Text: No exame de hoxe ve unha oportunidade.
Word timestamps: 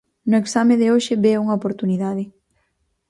No 0.29 0.35
exame 0.43 0.75
de 0.81 0.87
hoxe 0.93 1.13
ve 1.23 1.33
unha 1.43 1.57
oportunidade. 1.59 2.23